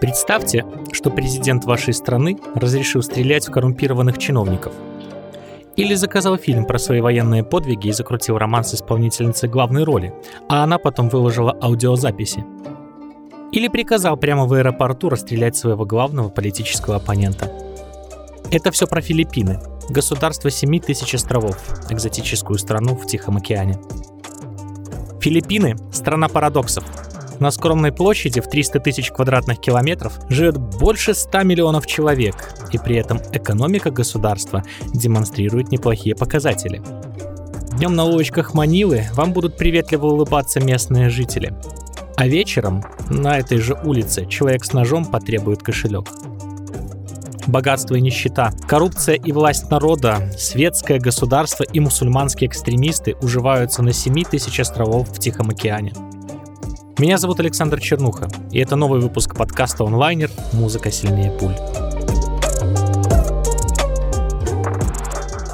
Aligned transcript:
Представьте, 0.00 0.66
что 0.92 1.10
президент 1.10 1.64
вашей 1.64 1.94
страны 1.94 2.38
разрешил 2.54 3.02
стрелять 3.02 3.48
в 3.48 3.50
коррумпированных 3.50 4.18
чиновников. 4.18 4.72
Или 5.76 5.94
заказал 5.94 6.36
фильм 6.36 6.66
про 6.66 6.78
свои 6.78 7.00
военные 7.00 7.44
подвиги 7.44 7.88
и 7.88 7.92
закрутил 7.92 8.36
роман 8.36 8.62
с 8.62 8.74
исполнительницей 8.74 9.48
главной 9.48 9.84
роли, 9.84 10.12
а 10.48 10.64
она 10.64 10.78
потом 10.78 11.08
выложила 11.08 11.56
аудиозаписи. 11.62 12.44
Или 13.52 13.68
приказал 13.68 14.16
прямо 14.16 14.46
в 14.46 14.52
аэропорту 14.52 15.08
расстрелять 15.08 15.56
своего 15.56 15.86
главного 15.86 16.28
политического 16.28 16.96
оппонента. 16.96 17.50
Это 18.50 18.70
все 18.70 18.86
про 18.86 19.00
Филиппины, 19.00 19.60
государство 19.88 20.50
7 20.50 20.78
тысяч 20.80 21.14
островов, 21.14 21.56
экзотическую 21.88 22.58
страну 22.58 22.96
в 22.96 23.06
Тихом 23.06 23.38
океане. 23.38 23.78
Филиппины– 25.22 25.76
страна 25.92 26.28
парадоксов– 26.28 26.84
на 27.42 27.50
скромной 27.50 27.90
площади 27.90 28.40
в 28.40 28.48
300 28.48 28.78
тысяч 28.78 29.10
квадратных 29.10 29.58
километров 29.58 30.12
живет 30.28 30.58
больше 30.58 31.12
100 31.12 31.42
миллионов 31.42 31.86
человек, 31.86 32.36
и 32.70 32.78
при 32.78 32.94
этом 32.94 33.20
экономика 33.32 33.90
государства 33.90 34.62
демонстрирует 34.94 35.72
неплохие 35.72 36.14
показатели. 36.14 36.80
Днем 37.76 37.96
на 37.96 38.04
улочках 38.04 38.54
Манилы 38.54 39.06
вам 39.14 39.32
будут 39.32 39.56
приветливо 39.56 40.06
улыбаться 40.06 40.60
местные 40.60 41.10
жители. 41.10 41.52
А 42.16 42.28
вечером 42.28 42.84
на 43.10 43.38
этой 43.38 43.58
же 43.58 43.76
улице 43.82 44.26
человек 44.26 44.64
с 44.64 44.72
ножом 44.72 45.04
потребует 45.04 45.64
кошелек. 45.64 46.06
Богатство 47.46 47.96
и 47.96 48.00
нищета, 48.00 48.52
коррупция 48.66 49.16
и 49.16 49.32
власть 49.32 49.70
народа, 49.70 50.30
светское 50.38 50.98
государство 50.98 51.64
и 51.64 51.80
мусульманские 51.80 52.48
экстремисты 52.48 53.16
уживаются 53.20 53.82
на 53.82 53.92
7 53.92 54.24
тысяч 54.24 54.60
островов 54.60 55.08
в 55.08 55.18
Тихом 55.18 55.50
океане– 55.50 55.92
меня 56.98 57.18
зовут 57.18 57.40
Александр 57.40 57.80
Чернуха, 57.80 58.28
и 58.52 58.60
это 58.60 58.76
новый 58.76 59.00
выпуск 59.00 59.34
подкаста 59.34 59.84
онлайнер 59.84 60.30
«Музыка 60.52 60.92
сильнее 60.92 61.32
пуль». 61.32 61.56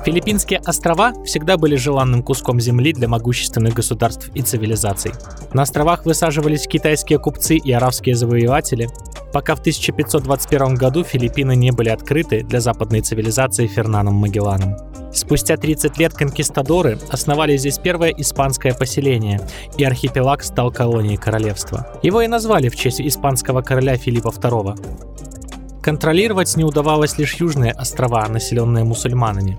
Филиппинские 0.05 0.61
острова 0.61 1.12
всегда 1.25 1.57
были 1.57 1.77
желанным 1.77 2.23
куском 2.23 2.61
земли 2.61 2.93
для 2.93 3.09
могущественных 3.09 3.75
государств 3.75 4.31
и 4.34 4.43
цивилизаций. 4.43 5.12
На 5.53 5.62
островах 5.62 6.05
высаживались 6.05 6.67
китайские 6.67 7.19
купцы 7.19 7.57
и 7.57 7.73
арабские 7.73 8.15
завоеватели, 8.15 8.89
пока 9.33 9.55
в 9.55 9.61
1521 9.61 10.75
году 10.75 11.05
Филиппины 11.05 11.57
не 11.57 11.71
были 11.71 11.89
открыты 11.89 12.43
для 12.43 12.61
западной 12.61 13.01
цивилизации 13.01 13.67
Фернаном 13.67 14.15
Магелланом. 14.15 14.77
Спустя 15.12 15.57
30 15.57 15.98
лет 15.98 16.12
конкистадоры 16.15 16.98
основали 17.11 17.56
здесь 17.56 17.79
первое 17.79 18.11
испанское 18.11 18.75
поселение, 18.75 19.41
и 19.77 19.84
архипелаг 19.84 20.43
стал 20.43 20.71
колонией 20.71 21.17
королевства. 21.17 21.99
Его 22.03 22.23
и 22.23 22.27
назвали 22.27 22.69
в 22.69 22.77
честь 22.77 23.01
испанского 23.01 23.62
короля 23.62 23.97
Филиппа 23.97 24.29
II. 24.29 25.83
Контролировать 25.83 26.56
не 26.56 26.65
удавалось 26.65 27.19
лишь 27.19 27.37
южные 27.37 27.73
острова, 27.73 28.29
населенные 28.29 28.84
мусульманами. 28.84 29.59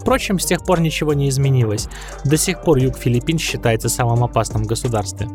Впрочем, 0.00 0.38
с 0.38 0.46
тех 0.46 0.64
пор 0.64 0.80
ничего 0.80 1.14
не 1.14 1.28
изменилось. 1.28 1.88
До 2.24 2.36
сих 2.36 2.62
пор 2.62 2.78
юг 2.78 2.96
Филиппин 2.96 3.38
считается 3.38 3.88
самым 3.88 4.22
опасным 4.22 4.62
государством. 4.62 5.34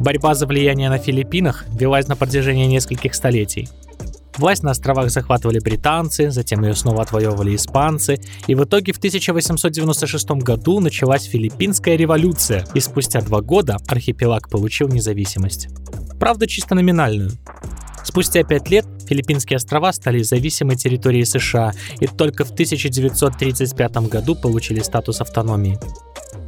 Борьба 0.00 0.34
за 0.34 0.46
влияние 0.46 0.88
на 0.88 0.96
Филиппинах 0.96 1.66
велась 1.78 2.08
на 2.08 2.16
протяжении 2.16 2.64
нескольких 2.64 3.14
столетий. 3.14 3.68
Власть 4.38 4.62
на 4.62 4.70
островах 4.70 5.10
захватывали 5.10 5.58
британцы, 5.58 6.30
затем 6.30 6.64
ее 6.64 6.74
снова 6.74 7.02
отвоевывали 7.02 7.54
испанцы, 7.54 8.18
и 8.46 8.54
в 8.54 8.64
итоге 8.64 8.94
в 8.94 8.96
1896 8.96 10.30
году 10.30 10.80
началась 10.80 11.24
Филиппинская 11.24 11.96
революция, 11.96 12.64
и 12.72 12.80
спустя 12.80 13.20
два 13.20 13.42
года 13.42 13.76
архипелаг 13.86 14.48
получил 14.48 14.88
независимость. 14.88 15.68
Правда, 16.18 16.46
чисто 16.46 16.74
номинальную. 16.74 17.32
Спустя 18.02 18.42
пять 18.42 18.70
лет 18.70 18.86
Филиппинские 19.06 19.58
острова 19.58 19.92
стали 19.92 20.22
зависимой 20.22 20.76
территорией 20.76 21.26
США 21.26 21.72
и 22.00 22.06
только 22.06 22.46
в 22.46 22.52
1935 22.52 23.96
году 24.08 24.34
получили 24.34 24.80
статус 24.80 25.20
автономии. 25.20 25.78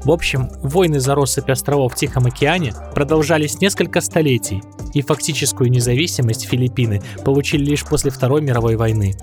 В 0.05 0.11
общем, 0.11 0.51
войны 0.63 0.99
за 0.99 1.15
россыпь 1.15 1.51
островов 1.51 1.93
в 1.93 1.97
Тихом 1.97 2.27
океане 2.27 2.75
продолжались 2.95 3.61
несколько 3.61 4.01
столетий, 4.01 4.63
и 4.95 5.03
фактическую 5.03 5.71
независимость 5.71 6.49
Филиппины 6.49 7.03
получили 7.25 7.65
лишь 7.65 7.85
после 7.85 8.11
Второй 8.11 8.43
мировой 8.43 8.77
войны. 8.77 9.15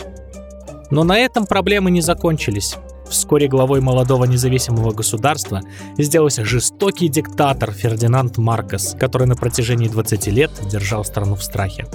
Но 0.89 1.03
на 1.03 1.17
этом 1.17 1.45
проблемы 1.45 1.91
не 1.91 2.01
закончились. 2.01 2.75
Вскоре 3.09 3.47
главой 3.47 3.81
молодого 3.81 4.25
независимого 4.25 4.91
государства 4.91 5.61
сделался 5.97 6.45
жестокий 6.45 7.09
диктатор 7.09 7.71
Фердинанд 7.71 8.37
Маркос, 8.37 8.95
который 8.99 9.27
на 9.27 9.35
протяжении 9.35 9.87
20 9.87 10.27
лет 10.27 10.51
держал 10.71 11.03
страну 11.03 11.35
в 11.35 11.43
страхе. 11.43 11.87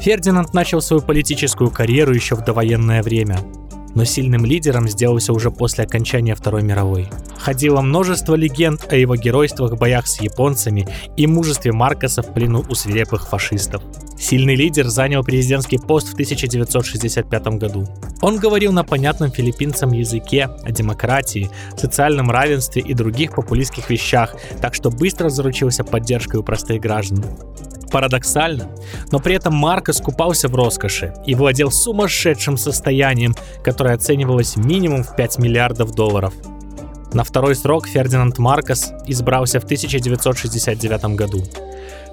Фердинанд 0.00 0.52
начал 0.52 0.80
свою 0.80 1.02
политическую 1.02 1.70
карьеру 1.70 2.14
еще 2.14 2.34
в 2.34 2.44
довоенное 2.44 3.02
время 3.02 3.38
но 3.94 4.04
сильным 4.04 4.44
лидером 4.44 4.88
сделался 4.88 5.32
уже 5.32 5.50
после 5.50 5.84
окончания 5.84 6.34
Второй 6.34 6.62
мировой. 6.62 7.08
Ходило 7.38 7.80
множество 7.80 8.34
легенд 8.34 8.92
о 8.92 8.96
его 8.96 9.16
геройствах 9.16 9.72
в 9.72 9.78
боях 9.78 10.06
с 10.06 10.20
японцами 10.20 10.86
и 11.16 11.26
мужестве 11.26 11.72
Маркоса 11.72 12.22
в 12.22 12.32
плену 12.32 12.64
у 12.68 12.74
свирепых 12.74 13.28
фашистов. 13.28 13.82
Сильный 14.18 14.54
лидер 14.54 14.86
занял 14.88 15.24
президентский 15.24 15.78
пост 15.78 16.08
в 16.08 16.12
1965 16.12 17.46
году. 17.58 17.88
Он 18.20 18.36
говорил 18.36 18.70
на 18.70 18.84
понятном 18.84 19.32
филиппинцам 19.32 19.92
языке 19.92 20.50
о 20.62 20.70
демократии, 20.70 21.50
социальном 21.76 22.30
равенстве 22.30 22.82
и 22.82 22.92
других 22.92 23.34
популистских 23.34 23.88
вещах, 23.88 24.36
так 24.60 24.74
что 24.74 24.90
быстро 24.90 25.30
заручился 25.30 25.84
поддержкой 25.84 26.36
у 26.36 26.42
простых 26.42 26.82
граждан. 26.82 27.24
Парадоксально, 27.90 28.70
но 29.10 29.18
при 29.18 29.34
этом 29.34 29.54
Марко 29.54 29.92
скупался 29.92 30.48
в 30.48 30.54
роскоши 30.54 31.12
и 31.26 31.34
владел 31.34 31.70
сумасшедшим 31.70 32.56
состоянием, 32.56 33.34
которое 33.64 33.94
оценивалось 33.94 34.56
минимум 34.56 35.02
в 35.02 35.16
5 35.16 35.38
миллиардов 35.38 35.94
долларов. 35.94 36.32
На 37.12 37.24
второй 37.24 37.56
срок 37.56 37.88
Фердинанд 37.88 38.38
Маркос 38.38 38.92
избрался 39.06 39.60
в 39.60 39.64
1969 39.64 41.16
году. 41.16 41.42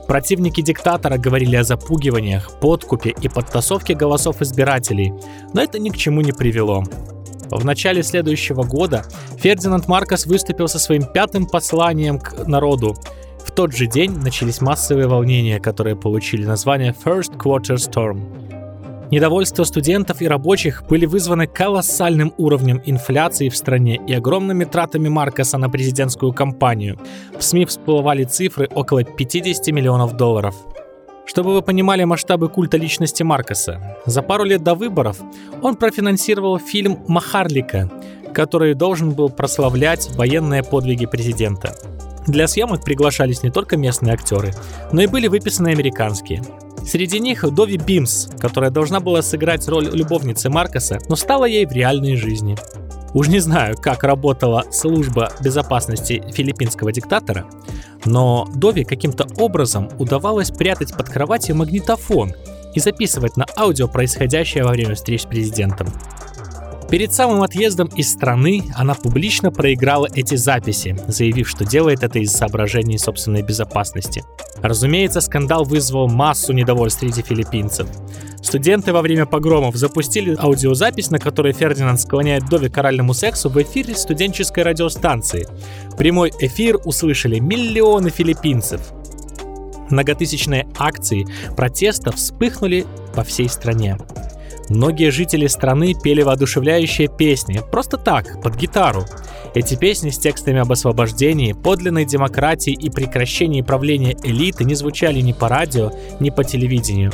Противники 0.07 0.61
диктатора 0.61 1.17
говорили 1.17 1.57
о 1.57 1.63
запугиваниях, 1.63 2.59
подкупе 2.59 3.13
и 3.21 3.27
подтасовке 3.27 3.94
голосов 3.94 4.41
избирателей, 4.41 5.13
но 5.53 5.61
это 5.61 5.79
ни 5.79 5.89
к 5.89 5.97
чему 5.97 6.21
не 6.21 6.31
привело. 6.31 6.85
В 7.51 7.63
начале 7.63 8.03
следующего 8.03 8.63
года 8.63 9.03
Фердинанд 9.38 9.88
Маркос 9.88 10.25
выступил 10.25 10.67
со 10.67 10.79
своим 10.79 11.03
пятым 11.03 11.45
посланием 11.45 12.19
к 12.19 12.47
народу, 12.47 12.95
в 13.47 13.51
тот 13.51 13.73
же 13.73 13.87
день 13.87 14.11
начались 14.11 14.61
массовые 14.61 15.07
волнения, 15.07 15.59
которые 15.59 15.95
получили 15.95 16.45
название 16.45 16.93
First 16.93 17.37
Quarter 17.37 17.75
Storm. 17.75 18.21
Недовольство 19.09 19.63
студентов 19.63 20.21
и 20.21 20.27
рабочих 20.27 20.83
были 20.89 21.05
вызваны 21.05 21.47
колоссальным 21.47 22.33
уровнем 22.37 22.81
инфляции 22.85 23.47
в 23.47 23.55
стране 23.55 24.01
и 24.05 24.13
огромными 24.13 24.65
тратами 24.65 25.07
Маркоса 25.07 25.57
на 25.57 25.69
президентскую 25.69 26.33
кампанию. 26.33 26.99
В 27.37 27.41
СМИ 27.41 27.65
всплывали 27.65 28.25
цифры 28.25 28.67
около 28.75 29.05
50 29.05 29.67
миллионов 29.67 30.17
долларов. 30.17 30.53
Чтобы 31.25 31.53
вы 31.53 31.61
понимали 31.61 32.03
масштабы 32.03 32.49
культа 32.49 32.75
личности 32.77 33.23
Маркоса, 33.23 33.97
за 34.05 34.21
пару 34.21 34.43
лет 34.43 34.61
до 34.61 34.75
выборов 34.75 35.17
он 35.61 35.77
профинансировал 35.77 36.59
фильм 36.59 36.99
«Махарлика», 37.07 37.89
который 38.33 38.73
должен 38.73 39.11
был 39.11 39.29
прославлять 39.29 40.09
военные 40.15 40.63
подвиги 40.63 41.05
президента. 41.05 41.73
Для 42.27 42.47
съемок 42.47 42.83
приглашались 42.83 43.41
не 43.41 43.51
только 43.51 43.77
местные 43.77 44.13
актеры, 44.13 44.53
но 44.91 45.01
и 45.01 45.07
были 45.07 45.27
выписаны 45.27 45.69
американские. 45.69 46.43
Среди 46.85 47.19
них 47.19 47.43
Дови 47.53 47.77
Бимс, 47.77 48.27
которая 48.39 48.69
должна 48.69 48.99
была 48.99 49.21
сыграть 49.21 49.67
роль 49.67 49.89
любовницы 49.89 50.49
Маркоса, 50.49 50.99
но 51.07 51.15
стала 51.15 51.45
ей 51.45 51.65
в 51.65 51.71
реальной 51.71 52.15
жизни. 52.15 52.57
Уж 53.13 53.29
не 53.29 53.39
знаю, 53.39 53.75
как 53.77 54.03
работала 54.03 54.65
служба 54.71 55.31
безопасности 55.41 56.23
филиппинского 56.33 56.91
диктатора, 56.91 57.45
но 58.05 58.47
Дови 58.53 58.83
каким-то 58.83 59.25
образом 59.38 59.89
удавалось 59.97 60.51
прятать 60.51 60.95
под 60.95 61.09
кроватью 61.09 61.56
магнитофон 61.56 62.33
и 62.75 62.79
записывать 62.79 63.38
на 63.38 63.45
аудио 63.56 63.88
происходящее 63.88 64.65
во 64.65 64.71
время 64.71 64.95
встреч 64.95 65.24
с 65.24 65.25
президентом. 65.25 65.88
Перед 66.89 67.13
самым 67.13 67.44
отъездом 67.44 67.88
из 67.95 68.10
страны 68.10 68.63
она 68.75 68.94
публично 68.94 69.51
проиграла 69.51 70.07
эти 70.13 70.36
записи, 70.36 70.98
заявив, 71.07 71.50
что 71.50 71.66
делает 71.66 72.01
это 72.04 72.19
из 72.19 72.31
соображений 72.31 72.98
собственной 72.98 73.42
безопасности. 73.42 74.24
Разумеется, 74.62 75.19
скандал 75.19 75.66
вызвал 75.66 76.07
массу 76.07 76.54
недовольств 76.54 77.01
среди 77.01 77.22
филиппинцев. 77.22 77.88
Студенты 78.42 78.94
во 78.94 79.01
время 79.01 79.25
погромов 79.25 79.75
запустили 79.75 80.38
аудиозапись, 80.39 81.12
на 81.12 81.19
которой 81.19 81.51
Фердинанд 81.51 82.00
склоняет 82.00 82.48
Дови 82.48 82.69
к 82.69 82.78
оральному 82.78 83.13
сексу 83.13 83.50
в 83.50 83.62
эфире 83.62 83.94
студенческой 83.94 84.63
радиостанции. 84.63 85.45
Прямой 85.98 86.31
эфир 86.39 86.78
услышали 86.86 87.39
миллионы 87.39 88.12
филиппинцев. 88.12 88.80
Многотысячные 89.89 90.68
акции 90.78 91.28
протеста 91.57 92.13
вспыхнули 92.13 92.86
по 93.13 93.25
всей 93.25 93.50
стране. 93.50 93.98
Многие 94.69 95.11
жители 95.11 95.47
страны 95.47 95.93
пели 95.93 96.21
воодушевляющие 96.21 97.07
песни, 97.07 97.61
просто 97.71 97.97
так, 97.97 98.41
под 98.41 98.55
гитару. 98.55 99.05
Эти 99.53 99.75
песни 99.75 100.09
с 100.09 100.17
текстами 100.17 100.59
об 100.59 100.71
освобождении, 100.71 101.53
подлинной 101.53 102.05
демократии 102.05 102.73
и 102.73 102.89
прекращении 102.89 103.61
правления 103.61 104.15
элиты 104.23 104.65
не 104.65 104.75
звучали 104.75 105.21
ни 105.21 105.31
по 105.31 105.47
радио, 105.47 105.91
ни 106.19 106.29
по 106.29 106.43
телевидению. 106.43 107.11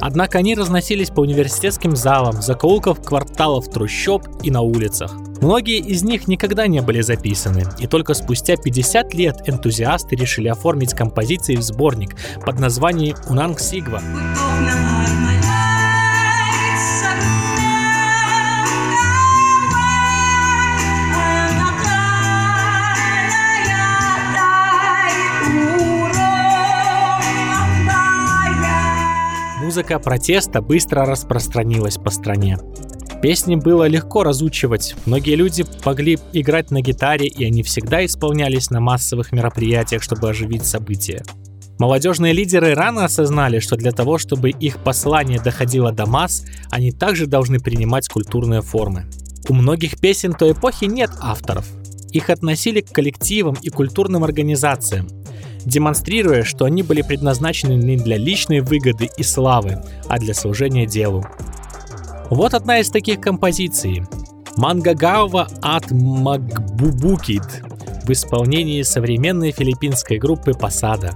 Однако 0.00 0.38
они 0.38 0.54
разносились 0.54 1.08
по 1.08 1.20
университетским 1.20 1.96
залам, 1.96 2.42
закоулков 2.42 3.02
кварталов 3.02 3.70
трущоб 3.70 4.22
и 4.42 4.50
на 4.50 4.60
улицах. 4.60 5.14
Многие 5.40 5.78
из 5.78 6.02
них 6.02 6.28
никогда 6.28 6.66
не 6.66 6.80
были 6.80 7.00
записаны, 7.00 7.64
и 7.78 7.86
только 7.86 8.14
спустя 8.14 8.56
50 8.56 9.14
лет 9.14 9.42
энтузиасты 9.46 10.16
решили 10.16 10.48
оформить 10.48 10.94
композиции 10.94 11.56
в 11.56 11.62
сборник 11.62 12.16
под 12.44 12.58
названием 12.58 13.16
«Унанг 13.28 13.60
Сигва». 13.60 14.02
Музыка 29.74 29.98
протеста 29.98 30.62
быстро 30.62 31.04
распространилась 31.04 31.96
по 31.96 32.08
стране. 32.08 32.58
Песни 33.20 33.56
было 33.56 33.88
легко 33.88 34.22
разучивать. 34.22 34.94
Многие 35.04 35.34
люди 35.34 35.66
могли 35.84 36.16
играть 36.32 36.70
на 36.70 36.80
гитаре, 36.80 37.26
и 37.26 37.44
они 37.44 37.64
всегда 37.64 38.04
исполнялись 38.04 38.70
на 38.70 38.78
массовых 38.78 39.32
мероприятиях, 39.32 40.00
чтобы 40.04 40.30
оживить 40.30 40.64
события. 40.64 41.24
Молодежные 41.80 42.32
лидеры 42.32 42.72
рано 42.74 43.04
осознали, 43.04 43.58
что 43.58 43.74
для 43.74 43.90
того, 43.90 44.16
чтобы 44.16 44.50
их 44.50 44.78
послание 44.78 45.40
доходило 45.40 45.90
до 45.90 46.06
масс, 46.06 46.44
они 46.70 46.92
также 46.92 47.26
должны 47.26 47.58
принимать 47.58 48.08
культурные 48.08 48.62
формы. 48.62 49.06
У 49.48 49.54
многих 49.54 49.98
песен 49.98 50.34
той 50.34 50.52
эпохи 50.52 50.84
нет 50.84 51.10
авторов. 51.20 51.66
Их 52.12 52.30
относили 52.30 52.80
к 52.80 52.92
коллективам 52.92 53.56
и 53.60 53.70
культурным 53.70 54.22
организациям, 54.22 55.08
демонстрируя, 55.64 56.44
что 56.44 56.64
они 56.64 56.82
были 56.82 57.02
предназначены 57.02 57.74
не 57.74 57.96
для 57.96 58.16
личной 58.16 58.60
выгоды 58.60 59.10
и 59.16 59.22
славы, 59.22 59.82
а 60.08 60.18
для 60.18 60.34
служения 60.34 60.86
делу. 60.86 61.24
Вот 62.30 62.54
одна 62.54 62.80
из 62.80 62.90
таких 62.90 63.20
композиций. 63.20 64.02
Мангагаува 64.56 65.48
от 65.62 65.90
Макбубукид 65.90 67.42
в 68.04 68.10
исполнении 68.10 68.82
современной 68.82 69.50
филиппинской 69.50 70.18
группы 70.18 70.52
Посада. 70.54 71.14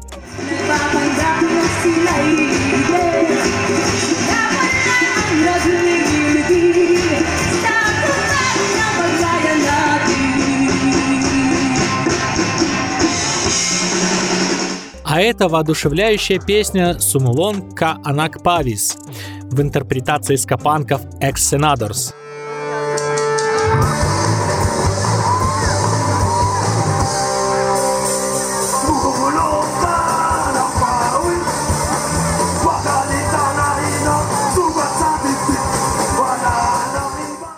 А 15.11 15.23
это 15.23 15.49
воодушевляющая 15.49 16.39
песня 16.39 16.99
«Сумулон 17.01 17.73
Ка 17.73 17.97
Анак 18.05 18.43
Павис» 18.43 18.99
в 19.45 19.59
интерпретации 19.63 20.37
скопанков 20.37 21.01
Ex 21.23 21.37
Senadors. 21.37 22.13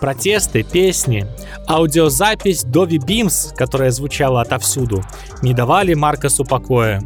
Протесты, 0.01 0.63
песни, 0.63 1.27
аудиозапись 1.67 2.63
Дови 2.63 2.99
Бимс, 2.99 3.53
которая 3.57 3.91
звучала 3.91 4.41
отовсюду, 4.41 5.03
не 5.43 5.53
давали 5.53 5.95
Маркосу 5.95 6.45
покоя. 6.45 7.03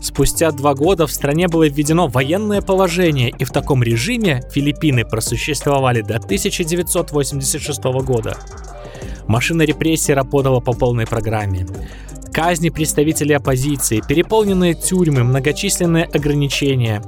Спустя 0.00 0.50
два 0.50 0.74
года 0.74 1.06
в 1.06 1.12
стране 1.12 1.46
было 1.46 1.68
введено 1.68 2.08
военное 2.08 2.62
положение, 2.62 3.30
и 3.30 3.44
в 3.44 3.50
таком 3.50 3.82
режиме 3.82 4.42
Филиппины 4.50 5.04
просуществовали 5.04 6.00
до 6.00 6.16
1986 6.16 7.82
года. 8.02 8.36
Машина 9.26 9.62
репрессий 9.62 10.14
работала 10.14 10.60
по 10.60 10.72
полной 10.72 11.06
программе. 11.06 11.66
Казни 12.32 12.70
представителей 12.70 13.34
оппозиции, 13.34 14.02
переполненные 14.06 14.74
тюрьмы, 14.74 15.22
многочисленные 15.22 16.04
ограничения. 16.04 17.02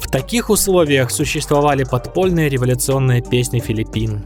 В 0.00 0.08
таких 0.08 0.50
условиях 0.50 1.10
существовали 1.10 1.84
подпольные 1.84 2.48
революционные 2.48 3.22
песни 3.22 3.58
Филиппин. 3.58 4.24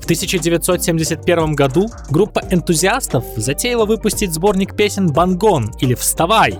В 0.00 0.04
1971 0.04 1.54
году 1.54 1.88
группа 2.10 2.42
энтузиастов 2.50 3.24
затеяла 3.36 3.86
выпустить 3.86 4.32
сборник 4.32 4.76
песен 4.76 5.12
«Бангон» 5.12 5.72
или 5.80 5.94
«Вставай», 5.94 6.58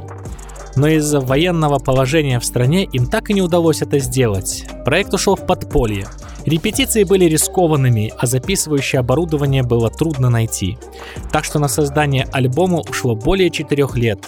но 0.76 0.88
из-за 0.88 1.20
военного 1.20 1.78
положения 1.78 2.40
в 2.40 2.44
стране 2.44 2.84
им 2.84 3.06
так 3.06 3.30
и 3.30 3.34
не 3.34 3.42
удалось 3.42 3.82
это 3.82 3.98
сделать. 3.98 4.66
Проект 4.84 5.14
ушел 5.14 5.36
в 5.36 5.46
подполье. 5.46 6.06
Репетиции 6.44 7.04
были 7.04 7.24
рискованными, 7.24 8.12
а 8.18 8.26
записывающее 8.26 9.00
оборудование 9.00 9.62
было 9.62 9.90
трудно 9.90 10.28
найти. 10.28 10.78
Так 11.32 11.44
что 11.44 11.58
на 11.58 11.68
создание 11.68 12.28
альбома 12.32 12.80
ушло 12.80 13.14
более 13.14 13.50
четырех 13.50 13.96
лет. 13.96 14.26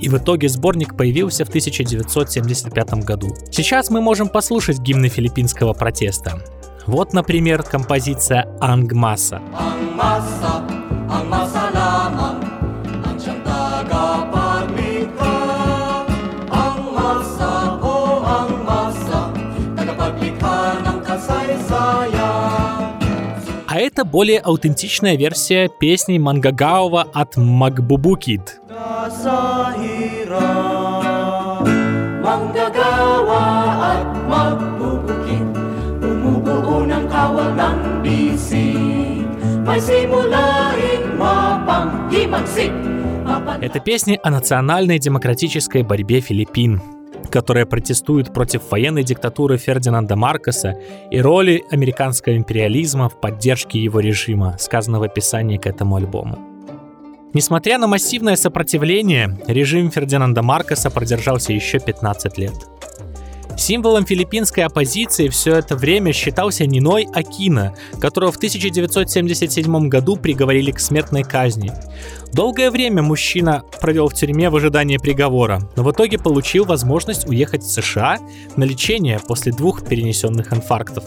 И 0.00 0.08
в 0.08 0.16
итоге 0.16 0.48
сборник 0.48 0.96
появился 0.96 1.44
в 1.44 1.48
1975 1.48 3.04
году. 3.04 3.34
Сейчас 3.50 3.90
мы 3.90 4.00
можем 4.00 4.28
послушать 4.28 4.78
гимны 4.78 5.08
филиппинского 5.08 5.72
протеста. 5.72 6.42
Вот, 6.86 7.12
например, 7.12 7.62
композиция 7.64 8.48
«Ангмаса». 8.60 9.42
Ангмаса, 9.54 10.62
это 23.98 24.04
более 24.04 24.38
аутентичная 24.38 25.16
версия 25.16 25.68
песни 25.68 26.18
Мангагаова 26.18 27.02
от 27.12 27.36
Макбубукид. 27.36 28.60
Это 43.60 43.80
песня 43.80 44.20
о 44.22 44.30
национальной 44.30 45.00
демократической 45.00 45.82
борьбе 45.82 46.20
Филиппин 46.20 46.97
которая 47.30 47.66
протестует 47.66 48.32
против 48.32 48.70
военной 48.70 49.04
диктатуры 49.04 49.58
Фердинанда 49.58 50.16
Маркоса 50.16 50.76
и 51.10 51.20
роли 51.20 51.64
американского 51.70 52.36
империализма 52.36 53.08
в 53.08 53.20
поддержке 53.20 53.78
его 53.78 54.00
режима, 54.00 54.56
сказано 54.58 54.98
в 54.98 55.02
описании 55.02 55.56
к 55.56 55.66
этому 55.66 55.96
альбому. 55.96 56.38
Несмотря 57.34 57.78
на 57.78 57.86
массивное 57.86 58.36
сопротивление, 58.36 59.38
режим 59.46 59.90
Фердинанда 59.90 60.42
Маркоса 60.42 60.90
продержался 60.90 61.52
еще 61.52 61.78
15 61.78 62.38
лет. 62.38 62.54
Символом 63.58 64.06
филиппинской 64.06 64.62
оппозиции 64.62 65.28
все 65.28 65.56
это 65.56 65.74
время 65.74 66.12
считался 66.12 66.64
Ниной 66.64 67.08
Акина, 67.12 67.74
которого 68.00 68.30
в 68.30 68.36
1977 68.36 69.88
году 69.88 70.16
приговорили 70.16 70.70
к 70.70 70.78
смертной 70.78 71.24
казни. 71.24 71.72
Долгое 72.32 72.70
время 72.70 73.02
мужчина 73.02 73.64
провел 73.80 74.08
в 74.08 74.14
тюрьме 74.14 74.48
в 74.48 74.56
ожидании 74.56 74.98
приговора, 74.98 75.60
но 75.74 75.82
в 75.82 75.90
итоге 75.90 76.18
получил 76.18 76.66
возможность 76.66 77.26
уехать 77.26 77.64
в 77.64 77.70
США 77.70 78.18
на 78.56 78.62
лечение 78.62 79.18
после 79.18 79.50
двух 79.50 79.84
перенесенных 79.84 80.52
инфарктов. 80.52 81.04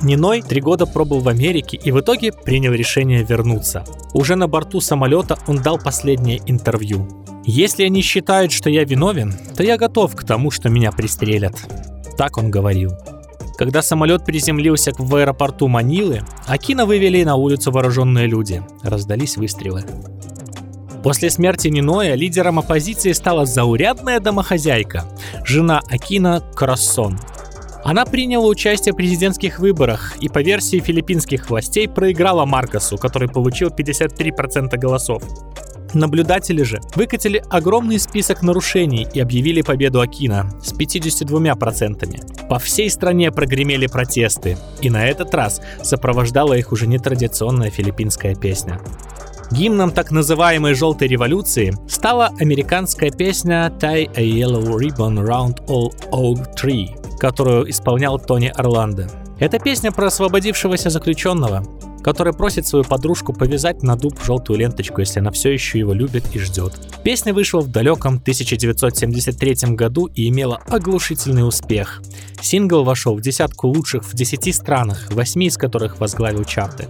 Ниной 0.00 0.42
три 0.42 0.60
года 0.60 0.86
пробыл 0.86 1.20
в 1.20 1.28
Америке 1.28 1.76
и 1.76 1.90
в 1.90 2.00
итоге 2.00 2.32
принял 2.32 2.72
решение 2.72 3.24
вернуться. 3.24 3.84
Уже 4.12 4.36
на 4.36 4.46
борту 4.46 4.80
самолета 4.80 5.38
он 5.46 5.60
дал 5.60 5.78
последнее 5.78 6.40
интервью. 6.46 7.08
Если 7.44 7.82
они 7.82 8.02
считают, 8.02 8.52
что 8.52 8.70
я 8.70 8.84
виновен, 8.84 9.34
то 9.56 9.62
я 9.62 9.76
готов 9.76 10.14
к 10.14 10.24
тому, 10.24 10.50
что 10.50 10.68
меня 10.68 10.92
пристрелят. 10.92 11.56
Так 12.16 12.36
он 12.38 12.50
говорил. 12.50 12.92
Когда 13.56 13.82
самолет 13.82 14.24
приземлился 14.24 14.92
в 14.96 15.14
аэропорту 15.16 15.66
Манилы, 15.66 16.22
Акина 16.46 16.86
вывели 16.86 17.24
на 17.24 17.34
улицу 17.34 17.72
вооруженные 17.72 18.28
люди. 18.28 18.62
Раздались 18.82 19.36
выстрелы. 19.36 19.84
После 21.02 21.30
смерти 21.30 21.68
Ниноя 21.68 22.14
лидером 22.14 22.58
оппозиции 22.60 23.12
стала 23.12 23.46
заурядная 23.46 24.20
домохозяйка, 24.20 25.04
жена 25.44 25.80
Акина 25.88 26.42
Кроссон. 26.54 27.18
Она 27.84 28.04
приняла 28.04 28.46
участие 28.46 28.92
в 28.92 28.96
президентских 28.96 29.58
выборах 29.58 30.16
и 30.20 30.28
по 30.28 30.42
версии 30.42 30.78
филиппинских 30.78 31.48
властей 31.48 31.88
проиграла 31.88 32.44
Маркосу, 32.44 32.98
который 32.98 33.28
получил 33.28 33.68
53% 33.68 34.76
голосов. 34.76 35.22
Наблюдатели 35.94 36.62
же 36.62 36.80
выкатили 36.94 37.42
огромный 37.48 37.98
список 37.98 38.42
нарушений 38.42 39.06
и 39.14 39.20
объявили 39.20 39.62
победу 39.62 40.00
Акина 40.00 40.50
с 40.62 40.74
52%. 40.74 42.48
По 42.48 42.58
всей 42.58 42.90
стране 42.90 43.32
прогремели 43.32 43.86
протесты, 43.86 44.58
и 44.82 44.90
на 44.90 45.06
этот 45.06 45.34
раз 45.34 45.62
сопровождала 45.82 46.54
их 46.54 46.72
уже 46.72 46.86
нетрадиционная 46.86 47.70
филиппинская 47.70 48.34
песня. 48.34 48.80
Гимном 49.50 49.92
так 49.92 50.10
называемой 50.10 50.74
«желтой 50.74 51.08
революции» 51.08 51.72
стала 51.88 52.30
американская 52.38 53.10
песня 53.10 53.72
«Tie 53.80 54.10
a 54.14 54.22
Yellow 54.22 54.76
Ribbon 54.76 55.24
Round 55.24 55.66
All 55.68 55.90
Oak 56.12 56.54
Tree», 56.54 56.97
которую 57.18 57.70
исполнял 57.70 58.18
Тони 58.18 58.52
Орландо. 58.54 59.08
Это 59.38 59.58
песня 59.58 59.92
про 59.92 60.06
освободившегося 60.06 60.90
заключенного, 60.90 61.64
который 62.02 62.32
просит 62.32 62.66
свою 62.66 62.84
подружку 62.84 63.32
повязать 63.32 63.82
на 63.82 63.96
дуб 63.96 64.14
желтую 64.24 64.58
ленточку, 64.58 65.00
если 65.00 65.20
она 65.20 65.30
все 65.30 65.50
еще 65.50 65.78
его 65.78 65.92
любит 65.92 66.24
и 66.34 66.38
ждет. 66.38 66.74
Песня 67.04 67.34
вышла 67.34 67.60
в 67.60 67.68
далеком 67.68 68.16
1973 68.16 69.74
году 69.74 70.06
и 70.06 70.28
имела 70.28 70.60
оглушительный 70.68 71.46
успех. 71.46 72.02
Сингл 72.40 72.84
вошел 72.84 73.16
в 73.16 73.20
десятку 73.20 73.68
лучших 73.68 74.04
в 74.04 74.14
10 74.14 74.54
странах, 74.54 75.08
восьми 75.10 75.46
из 75.46 75.56
которых 75.56 76.00
возглавил 76.00 76.44
чарты. 76.44 76.88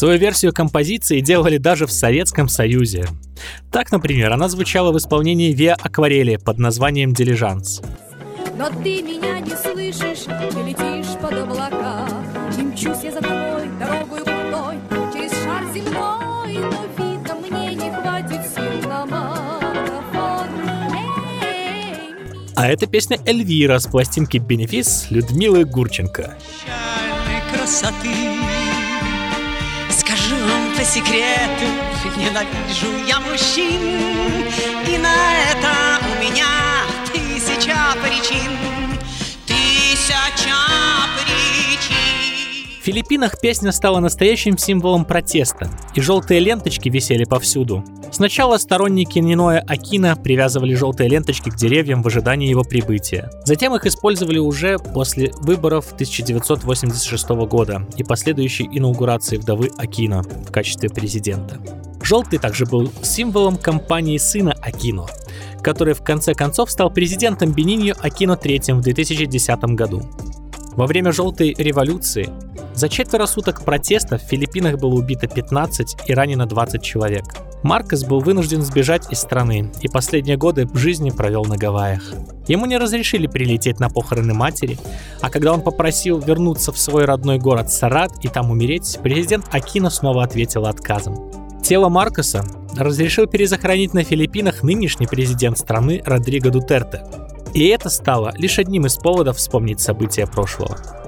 Свою 0.00 0.18
версию 0.18 0.54
композиции 0.54 1.20
делали 1.20 1.58
даже 1.58 1.86
в 1.86 1.92
Советском 1.92 2.48
Союзе. 2.48 3.06
Так, 3.70 3.92
например, 3.92 4.32
она 4.32 4.48
звучала 4.48 4.92
в 4.92 4.96
исполнении 4.96 5.52
Виа 5.52 5.74
Акварели 5.74 6.36
под 6.36 6.56
названием 6.56 7.12
«Дилижанс». 7.12 7.82
Но 8.56 8.70
ты 8.82 9.02
меня 9.02 9.40
не 9.40 9.50
слышишь, 9.50 10.24
ты 10.24 10.62
летишь 10.62 11.18
под 11.20 11.34
облака, 11.34 12.08
И 12.58 12.62
мчусь 12.62 13.04
я 13.04 13.12
за 13.12 13.20
тобой 13.20 13.68
дорогою 13.78 14.24
крутой, 14.24 14.78
через 15.12 15.32
шар 15.32 15.64
земной, 15.74 16.54
Но 16.54 16.86
видно 16.96 17.34
мне 17.34 17.74
не 17.74 17.90
хватит 17.90 18.40
сил 18.54 18.88
на 18.88 19.04
марафон. 19.04 20.48
А 22.56 22.68
это 22.68 22.86
песня 22.86 23.18
Эльвира 23.26 23.78
с 23.78 23.86
пластинки 23.86 24.38
«Бенефис» 24.38 25.08
Людмилы 25.10 25.66
Гурченко. 25.66 26.38
красоты 27.52 28.59
по 30.80 30.86
секрету 30.86 31.66
Ненавижу 32.16 33.04
я 33.06 33.20
мужчин 33.20 33.82
И 34.88 34.96
на 34.96 35.14
это 35.52 36.00
у 36.10 36.22
меня 36.22 36.69
В 42.80 42.82
Филиппинах 42.82 43.38
песня 43.38 43.72
стала 43.72 44.00
настоящим 44.00 44.56
символом 44.56 45.04
протеста, 45.04 45.68
и 45.94 46.00
желтые 46.00 46.40
ленточки 46.40 46.88
висели 46.88 47.24
повсюду. 47.24 47.84
Сначала 48.10 48.56
сторонники 48.56 49.18
Ниноя 49.18 49.62
Акина 49.68 50.16
привязывали 50.16 50.72
желтые 50.72 51.10
ленточки 51.10 51.50
к 51.50 51.56
деревьям 51.56 52.02
в 52.02 52.06
ожидании 52.06 52.48
его 52.48 52.62
прибытия. 52.62 53.30
Затем 53.44 53.76
их 53.76 53.84
использовали 53.84 54.38
уже 54.38 54.78
после 54.78 55.30
выборов 55.42 55.92
1986 55.92 57.28
года 57.28 57.86
и 57.98 58.02
последующей 58.02 58.64
инаугурации 58.72 59.36
вдовы 59.36 59.70
Акина 59.76 60.22
в 60.22 60.50
качестве 60.50 60.88
президента. 60.88 61.58
Желтый 62.02 62.38
также 62.38 62.64
был 62.64 62.90
символом 63.02 63.58
компании 63.58 64.16
сына 64.16 64.54
Акино, 64.62 65.04
который 65.60 65.92
в 65.92 66.02
конце 66.02 66.32
концов 66.32 66.70
стал 66.70 66.90
президентом 66.90 67.52
Бениньо 67.52 67.94
Акино 68.00 68.38
III 68.42 68.76
в 68.76 68.80
2010 68.80 69.64
году. 69.74 70.02
Во 70.76 70.86
время 70.86 71.12
желтой 71.12 71.54
революции 71.58 72.30
за 72.80 72.88
четверо 72.88 73.26
суток 73.26 73.62
протеста 73.62 74.16
в 74.16 74.22
Филиппинах 74.22 74.78
было 74.78 74.94
убито 74.94 75.28
15 75.28 75.96
и 76.06 76.14
ранено 76.14 76.46
20 76.46 76.82
человек. 76.82 77.24
Маркос 77.62 78.04
был 78.04 78.20
вынужден 78.20 78.62
сбежать 78.62 79.12
из 79.12 79.18
страны 79.18 79.70
и 79.82 79.88
последние 79.88 80.38
годы 80.38 80.66
жизни 80.72 81.10
провел 81.10 81.44
на 81.44 81.58
Гавайях. 81.58 82.14
Ему 82.48 82.64
не 82.64 82.78
разрешили 82.78 83.26
прилететь 83.26 83.80
на 83.80 83.90
похороны 83.90 84.32
матери, 84.32 84.78
а 85.20 85.28
когда 85.28 85.52
он 85.52 85.60
попросил 85.60 86.20
вернуться 86.20 86.72
в 86.72 86.78
свой 86.78 87.04
родной 87.04 87.38
город 87.38 87.70
Сарат 87.70 88.12
и 88.22 88.28
там 88.28 88.50
умереть, 88.50 88.98
президент 89.02 89.44
Акино 89.52 89.90
снова 89.90 90.24
ответил 90.24 90.64
отказом. 90.64 91.30
Тело 91.62 91.90
Маркоса 91.90 92.46
разрешил 92.78 93.26
перезахоронить 93.26 93.92
на 93.92 94.04
Филиппинах 94.04 94.62
нынешний 94.62 95.06
президент 95.06 95.58
страны 95.58 96.02
Родриго 96.06 96.48
Дутерте. 96.48 97.02
И 97.52 97.66
это 97.66 97.90
стало 97.90 98.32
лишь 98.38 98.58
одним 98.58 98.86
из 98.86 98.96
поводов 98.96 99.36
вспомнить 99.36 99.80
события 99.80 100.26
прошлого. 100.26 100.99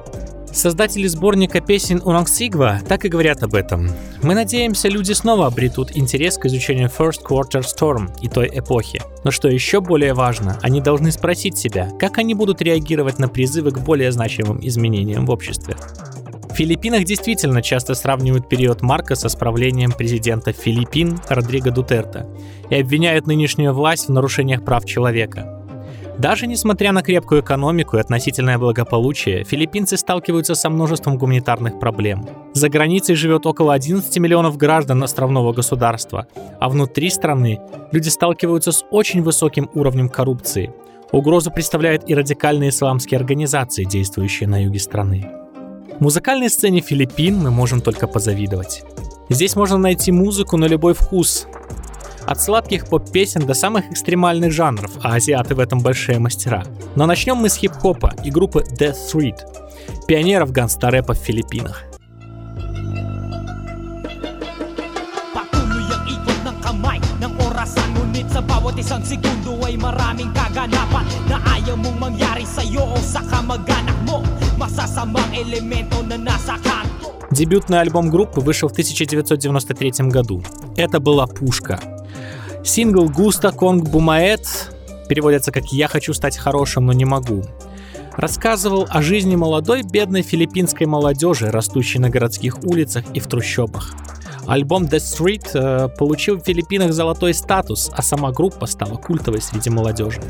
Создатели 0.53 1.07
сборника 1.07 1.63
песен 1.63 2.03
Унангсигва 2.05 2.81
так 2.87 3.07
и 3.07 3.09
говорят 3.09 3.43
об 3.43 3.55
этом. 3.55 3.89
Мы 4.23 4.35
надеемся, 4.35 4.89
люди 4.89 5.13
снова 5.13 5.47
обретут 5.47 5.97
интерес 5.97 6.37
к 6.37 6.45
изучению 6.45 6.91
First 6.91 7.23
Quarter 7.25 7.63
Storm 7.63 8.11
и 8.21 8.29
той 8.29 8.51
эпохи. 8.53 9.01
Но 9.25 9.31
что 9.31 9.49
еще 9.49 9.81
более 9.81 10.13
важно, 10.13 10.59
они 10.61 10.83
должны 10.83 11.11
спросить 11.11 11.57
себя, 11.57 11.91
как 11.99 12.19
они 12.19 12.35
будут 12.35 12.61
реагировать 12.61 13.19
на 13.19 13.29
призывы 13.29 13.71
к 13.71 13.79
более 13.79 14.13
значимым 14.13 14.59
изменениям 14.61 15.25
в 15.25 15.31
обществе. 15.31 15.75
В 16.51 16.55
Филиппинах 16.55 17.05
действительно 17.05 17.63
часто 17.63 17.95
сравнивают 17.95 18.47
период 18.47 18.83
Маркоса 18.83 19.31
с 19.31 19.35
правлением 19.35 19.91
президента 19.91 20.53
Филиппин 20.53 21.19
Родриго 21.31 21.71
Дутерта 21.71 22.29
и 22.69 22.75
обвиняют 22.75 23.27
нынешнюю 23.27 23.73
власть 23.73 24.09
в 24.09 24.13
нарушениях 24.13 24.63
прав 24.63 24.85
человека. 24.85 25.62
Даже 26.19 26.47
несмотря 26.47 26.93
на 26.93 27.03
крепкую 27.03 27.43
экономику 27.43 27.97
и 27.97 28.01
относительное 28.01 28.59
благополучие, 28.59 29.45
филиппинцы 29.45 29.97
сталкиваются 29.97 30.55
со 30.55 30.69
множеством 30.69 31.17
гуманитарных 31.17 31.79
проблем. 31.81 32.29
За 32.53 32.69
границей 32.69 33.15
живет 33.15 33.47
около 33.47 33.73
11 33.73 34.19
миллионов 34.19 34.57
граждан 34.57 35.03
островного 35.03 35.53
государства, 35.53 36.27
а 36.61 36.69
внутри 36.69 37.09
страны 37.11 37.61
люди 37.93 38.09
сталкиваются 38.09 38.73
с 38.73 38.85
очень 38.91 39.23
высоким 39.23 39.71
уровнем 39.75 40.09
коррупции. 40.09 40.73
Угрозу 41.13 41.51
представляют 41.51 42.09
и 42.09 42.15
радикальные 42.15 42.71
исламские 42.71 43.19
организации, 43.19 43.85
действующие 43.85 44.49
на 44.49 44.63
юге 44.63 44.79
страны. 44.79 45.31
Музыкальной 45.99 46.51
сцене 46.51 46.81
Филиппин 46.81 47.39
мы 47.39 47.51
можем 47.51 47.81
только 47.81 48.07
позавидовать. 48.07 48.83
Здесь 49.29 49.57
можно 49.57 49.79
найти 49.79 50.13
музыку 50.13 50.57
на 50.57 50.67
любой 50.67 50.95
вкус, 50.95 51.47
от 52.27 52.41
сладких 52.41 52.87
поп-песен 52.87 53.47
до 53.47 53.55
самых 53.55 53.91
экстремальных 53.91 54.53
жанров, 54.53 54.91
а 55.03 55.15
азиаты 55.15 55.55
в 55.55 55.61
этом 55.61 55.81
большие 55.81 56.19
мастера. 56.19 56.65
Но 56.97 57.07
начнем 57.07 57.37
мы 57.37 57.49
с 57.49 57.57
хип-хопа 57.57 58.15
и 58.25 58.31
группы 58.31 58.65
Death 58.79 58.97
Street, 59.13 59.39
пионеров 60.07 60.53
ганста-рэпа 60.53 61.15
в 61.15 61.19
Филиппинах. 61.19 61.85
sa 68.33 68.41
bawat 68.41 68.81
isang 68.81 69.05
segundo 69.05 69.61
ay 69.69 69.77
maraming 69.77 70.33
kaganapan 70.33 71.05
Na 71.29 71.37
ayaw 71.53 71.77
mong 71.77 72.01
mangyari 72.01 72.49
sa'yo 72.49 72.81
o 72.81 72.97
sa 72.97 73.21
kamag-anak 73.29 73.99
mo 74.09 74.25
Masasamang 74.57 75.37
elemento 75.37 76.01
na 76.01 76.17
nasa 76.17 76.57
kanto 76.65 77.13
Дебютный 77.33 77.81
альбом 77.81 78.11
группы 78.11 78.41
вышел 78.41 78.69
в 78.69 78.73
1993 78.73 80.09
году. 80.11 80.43
Это 80.77 81.01
была 81.01 81.27
пушка. 81.27 81.81
Сингл 82.65 83.09
«Густа 83.09 83.51
Конг 83.51 83.89
Бумаэт» 83.89 84.73
переводится 85.09 85.51
как 85.51 85.73
«Я 85.73 85.89
хочу 85.89 86.15
стать 86.15 86.37
хорошим, 86.37 86.87
но 86.87 86.93
не 86.93 87.05
могу». 87.05 87.43
Рассказывал 88.17 88.87
о 88.89 89.03
жизни 89.03 89.37
молодой 89.37 89.83
бедной 89.83 90.23
филиппинской 90.23 90.87
молодежи, 90.87 91.51
растущей 91.51 91.99
на 91.99 92.11
городских 92.11 92.63
улицах 92.63 93.05
и 93.15 93.21
в 93.21 93.27
трущобах. 93.27 93.95
Альбом 94.47 94.85
The 94.85 94.99
Street 94.99 95.51
э, 95.55 95.89
получил 95.97 96.37
в 96.37 96.45
Филиппинах 96.45 96.93
золотой 96.93 97.33
статус, 97.33 97.91
а 97.95 98.03
сама 98.03 98.33
группа 98.33 98.67
стала 98.67 98.97
культовой 98.97 99.41
среди 99.41 99.71
молодежи. 99.71 100.21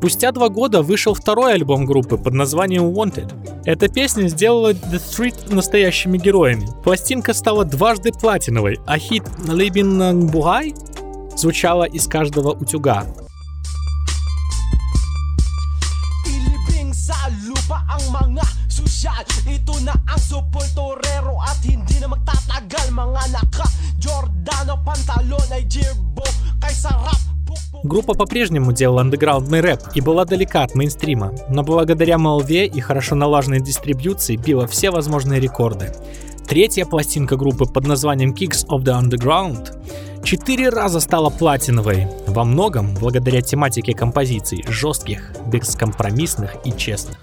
Спустя 0.00 0.32
два 0.32 0.48
года 0.48 0.80
вышел 0.80 1.12
второй 1.12 1.52
альбом 1.52 1.84
группы 1.84 2.16
под 2.16 2.32
названием 2.32 2.84
Wanted. 2.84 3.34
Эта 3.66 3.86
песня 3.86 4.28
сделала 4.28 4.72
The 4.72 4.94
Street 4.94 5.54
настоящими 5.54 6.16
героями. 6.16 6.68
Пластинка 6.82 7.34
стала 7.34 7.66
дважды 7.66 8.10
платиновой, 8.10 8.80
а 8.86 8.98
хит 8.98 9.24
Living 9.44 10.30
Buhai 10.32 10.74
звучала 11.36 11.84
из 11.84 12.06
каждого 12.06 12.52
утюга. 12.52 13.04
Группа 27.82 28.12
по-прежнему 28.12 28.72
делала 28.72 29.00
андеграундный 29.00 29.60
рэп 29.60 29.80
и 29.94 30.00
была 30.00 30.26
далека 30.26 30.64
от 30.64 30.74
мейнстрима, 30.74 31.32
но 31.48 31.62
благодаря 31.62 32.18
молве 32.18 32.66
и 32.66 32.80
хорошо 32.80 33.14
налаженной 33.14 33.60
дистрибьюции 33.60 34.36
била 34.36 34.66
все 34.66 34.90
возможные 34.90 35.40
рекорды. 35.40 35.92
Третья 36.46 36.84
пластинка 36.84 37.36
группы 37.36 37.64
под 37.64 37.86
названием 37.86 38.34
Kicks 38.34 38.66
of 38.68 38.82
the 38.82 39.00
Underground 39.00 39.70
четыре 40.24 40.68
раза 40.68 41.00
стала 41.00 41.30
платиновой, 41.30 42.06
во 42.26 42.44
многом 42.44 42.94
благодаря 42.94 43.40
тематике 43.40 43.94
композиций 43.94 44.62
жестких, 44.68 45.32
бескомпромиссных 45.46 46.56
и 46.64 46.72
честных. 46.72 47.16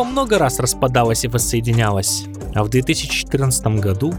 Группа 0.00 0.12
много 0.12 0.38
раз 0.38 0.58
распадалась 0.58 1.26
и 1.26 1.28
воссоединялась, 1.28 2.24
а 2.54 2.64
в 2.64 2.70
2014 2.70 3.66
году 3.80 4.14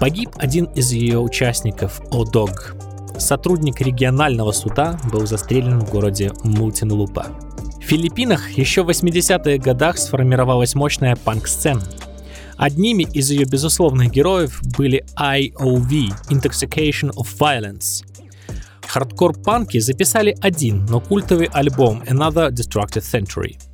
погиб 0.00 0.30
один 0.38 0.64
из 0.74 0.90
ее 0.92 1.18
участников, 1.18 2.00
Одог. 2.10 2.74
Сотрудник 3.18 3.78
регионального 3.82 4.52
суда 4.52 4.98
был 5.12 5.26
застрелен 5.26 5.80
в 5.80 5.90
городе 5.90 6.32
Мультинлупа. 6.44 7.26
В 7.78 7.82
Филиппинах 7.82 8.52
еще 8.52 8.82
в 8.82 8.88
80-х 8.88 9.62
годах 9.62 9.98
сформировалась 9.98 10.74
мощная 10.74 11.14
панк-сцена. 11.14 11.82
Одними 12.56 13.02
из 13.02 13.30
ее 13.30 13.44
безусловных 13.44 14.10
героев 14.10 14.62
были 14.78 15.04
IOV– 15.20 16.10
Intoxication 16.30 17.10
of 17.10 17.26
Violence. 17.38 18.02
Хардкор-панки 18.86 19.78
записали 19.78 20.34
один, 20.40 20.86
но 20.86 21.02
культовый 21.02 21.50
альбом 21.52 22.02
Another 22.08 22.48
Destructive 22.48 23.04
Century– 23.04 23.58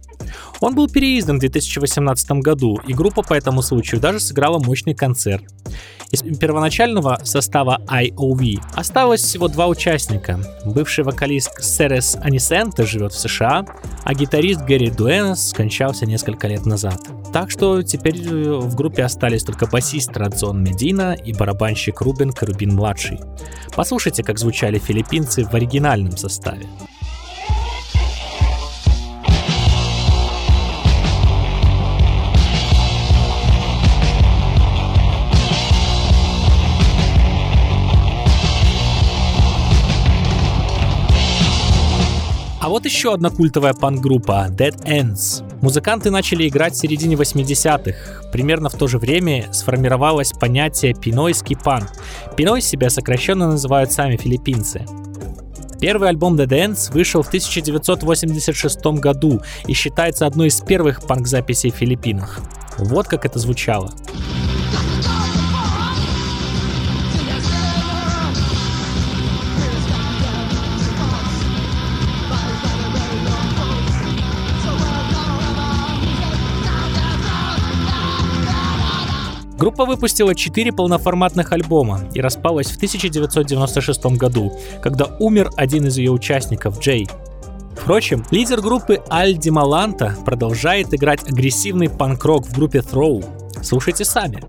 он 0.60 0.74
был 0.74 0.88
переиздан 0.88 1.36
в 1.36 1.40
2018 1.40 2.30
году, 2.42 2.80
и 2.86 2.92
группа 2.92 3.22
по 3.22 3.34
этому 3.34 3.62
случаю 3.62 4.00
даже 4.00 4.20
сыграла 4.20 4.58
мощный 4.58 4.94
концерт. 4.94 5.44
Из 6.10 6.22
первоначального 6.22 7.20
состава 7.24 7.80
IOV 7.88 8.60
осталось 8.74 9.20
всего 9.20 9.48
два 9.48 9.66
участника. 9.66 10.38
Бывший 10.64 11.02
вокалист 11.02 11.60
Серес 11.62 12.16
Анисента 12.20 12.86
живет 12.86 13.12
в 13.12 13.18
США, 13.18 13.66
а 14.04 14.14
гитарист 14.14 14.62
Гэри 14.62 14.90
Дуэнос 14.90 15.48
скончался 15.48 16.06
несколько 16.06 16.46
лет 16.46 16.66
назад. 16.66 17.00
Так 17.32 17.50
что 17.50 17.82
теперь 17.82 18.24
э, 18.24 18.58
в 18.58 18.76
группе 18.76 19.02
остались 19.02 19.42
только 19.42 19.66
басист 19.66 20.16
Радзон 20.16 20.62
Медина 20.62 21.14
и 21.14 21.32
барабанщик 21.32 22.00
Рубен 22.00 22.30
Карубин-младший. 22.30 23.18
Послушайте, 23.74 24.22
как 24.22 24.38
звучали 24.38 24.78
филиппинцы 24.78 25.44
в 25.44 25.52
оригинальном 25.52 26.16
составе. 26.16 26.68
Вот 42.74 42.86
еще 42.86 43.14
одна 43.14 43.30
культовая 43.30 43.72
панк-группа 43.72 44.48
Dead 44.50 44.74
Ends. 44.84 45.44
Музыканты 45.62 46.10
начали 46.10 46.48
играть 46.48 46.74
в 46.74 46.76
середине 46.76 47.14
80-х. 47.14 48.30
Примерно 48.32 48.68
в 48.68 48.74
то 48.74 48.88
же 48.88 48.98
время 48.98 49.46
сформировалось 49.52 50.32
понятие 50.32 50.92
пинойский 50.92 51.56
панк. 51.56 51.92
Пиной 52.36 52.60
себя 52.60 52.90
сокращенно 52.90 53.46
называют 53.46 53.92
сами 53.92 54.16
филиппинцы. 54.16 54.84
Первый 55.78 56.08
альбом 56.08 56.34
The 56.34 56.48
Dance 56.48 56.92
вышел 56.92 57.22
в 57.22 57.28
1986 57.28 58.84
году 58.98 59.40
и 59.68 59.72
считается 59.72 60.26
одной 60.26 60.48
из 60.48 60.60
первых 60.60 61.02
панк-записей 61.06 61.70
в 61.70 61.76
Филиппинах. 61.76 62.40
Вот 62.78 63.06
как 63.06 63.24
это 63.24 63.38
звучало. 63.38 63.92
Группа 79.64 79.86
выпустила 79.86 80.34
4 80.34 80.72
полноформатных 80.72 81.52
альбома 81.52 82.02
и 82.12 82.20
распалась 82.20 82.66
в 82.66 82.76
1996 82.76 84.04
году, 84.18 84.52
когда 84.82 85.06
умер 85.18 85.52
один 85.56 85.86
из 85.86 85.96
ее 85.96 86.10
участников, 86.10 86.80
Джей. 86.80 87.08
Впрочем, 87.74 88.26
лидер 88.30 88.60
группы 88.60 89.00
Аль 89.10 89.38
Дималанта 89.38 90.18
продолжает 90.22 90.92
играть 90.92 91.26
агрессивный 91.26 91.88
панк-рок 91.88 92.46
в 92.46 92.54
группе 92.54 92.80
Throw. 92.80 93.24
Слушайте 93.62 94.04
сами. 94.04 94.42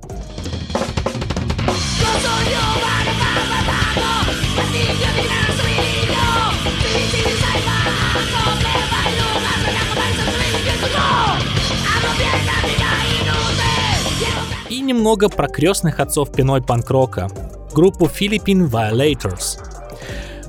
Немного 14.86 15.28
про 15.28 15.48
крестных 15.48 16.00
отцов 16.00 16.32
пиной 16.32 16.62
панк-рока, 16.62 17.30
группу 17.74 18.06
Philippine 18.06 18.70
Violators. 18.70 19.60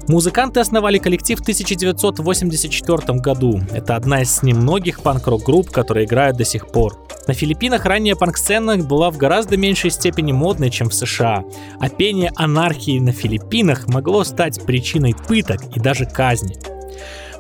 Музыканты 0.09 0.61
основали 0.61 0.99
коллектив 0.99 1.39
в 1.39 1.43
1984 1.43 3.19
году. 3.19 3.61
Это 3.73 3.97
одна 3.97 4.23
из 4.23 4.43
немногих 4.45 5.01
панк-рок 5.01 5.43
групп, 5.43 5.71
которые 5.71 6.07
играют 6.07 6.37
до 6.37 6.45
сих 6.45 6.69
пор. 6.69 6.97
На 7.27 7.35
Филиппинах 7.35 7.85
ранняя 7.85 8.15
панк-сцена 8.15 8.77
была 8.77 9.11
в 9.11 9.17
гораздо 9.17 9.57
меньшей 9.57 9.91
степени 9.91 10.31
модной, 10.31 10.71
чем 10.71 10.91
в 10.91 10.95
США, 10.95 11.45
а 11.81 11.89
пение 11.89 12.31
анархии 12.37 13.01
на 13.01 13.11
Филиппинах 13.11 13.89
могло 13.89 14.23
стать 14.23 14.65
причиной 14.65 15.17
пыток 15.27 15.61
и 15.75 15.81
даже 15.81 16.07
казни. 16.07 16.76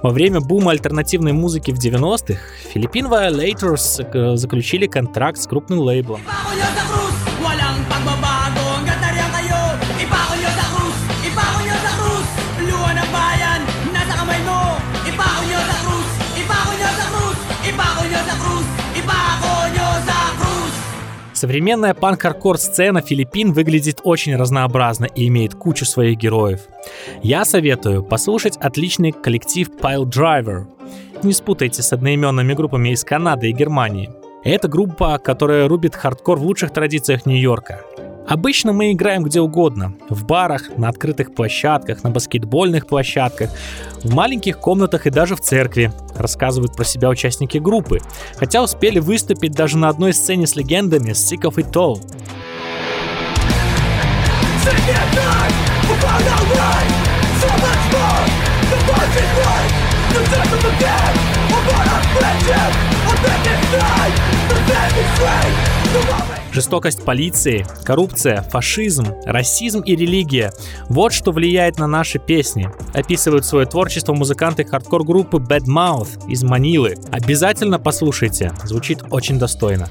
Во 0.02 0.10
время 0.10 0.40
бума 0.40 0.72
альтернативной 0.72 1.32
музыки 1.32 1.70
в 1.70 1.78
90-х 1.78 2.38
Philippine 2.74 3.08
Violators 3.08 4.36
заключили 4.36 4.86
контракт 4.86 5.38
с 5.38 5.46
крупным 5.46 5.80
лейблом. 5.80 6.20
Современная 21.36 21.92
панк-хардкор 21.92 22.56
сцена 22.56 23.02
Филиппин 23.02 23.52
выглядит 23.52 24.00
очень 24.04 24.36
разнообразно 24.36 25.04
и 25.04 25.28
имеет 25.28 25.54
кучу 25.54 25.84
своих 25.84 26.16
героев. 26.16 26.60
Я 27.22 27.44
советую 27.44 28.02
послушать 28.02 28.56
отличный 28.56 29.12
коллектив 29.12 29.68
Pile 29.68 30.04
Driver. 30.04 30.64
Не 31.22 31.34
спутайте 31.34 31.82
с 31.82 31.92
одноименными 31.92 32.54
группами 32.54 32.88
из 32.88 33.04
Канады 33.04 33.50
и 33.50 33.52
Германии. 33.52 34.08
Это 34.44 34.66
группа, 34.66 35.18
которая 35.18 35.68
рубит 35.68 35.94
хардкор 35.94 36.38
в 36.38 36.42
лучших 36.42 36.70
традициях 36.72 37.26
Нью-Йорка. 37.26 37.82
Обычно 38.28 38.72
мы 38.72 38.92
играем 38.92 39.22
где 39.22 39.40
угодно. 39.40 39.94
В 40.08 40.24
барах, 40.24 40.76
на 40.76 40.88
открытых 40.88 41.34
площадках, 41.34 42.02
на 42.02 42.10
баскетбольных 42.10 42.86
площадках, 42.86 43.50
в 44.02 44.12
маленьких 44.12 44.58
комнатах 44.58 45.06
и 45.06 45.10
даже 45.10 45.36
в 45.36 45.40
церкви, 45.40 45.92
рассказывают 46.16 46.74
про 46.74 46.84
себя 46.84 47.08
участники 47.08 47.58
группы. 47.58 48.00
Хотя 48.36 48.62
успели 48.62 48.98
выступить 48.98 49.52
даже 49.52 49.78
на 49.78 49.88
одной 49.88 50.12
сцене 50.12 50.46
с 50.46 50.56
легендами 50.56 51.10
Sick 51.10 51.42
of 51.42 51.56
It 51.56 51.72
All. 51.72 52.00
Жестокость 66.52 67.04
полиции, 67.04 67.66
коррупция, 67.84 68.40
фашизм, 68.40 69.04
расизм 69.26 69.80
и 69.80 69.94
религия– 69.94 70.52
вот 70.88 71.12
что 71.12 71.30
влияет 71.30 71.78
на 71.78 71.86
наши 71.86 72.18
песни. 72.18 72.70
Описывают 72.94 73.44
свое 73.44 73.66
творчество 73.66 74.14
музыканты 74.14 74.64
хардкор-группы 74.64 75.36
Bad 75.36 75.66
Mouth 75.66 76.26
из 76.30 76.42
Манилы. 76.42 76.96
Обязательно 77.10 77.78
послушайте, 77.78 78.52
звучит 78.64 79.00
очень 79.10 79.38
достойно. 79.38 79.88